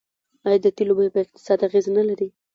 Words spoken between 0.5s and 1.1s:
د تیلو بیه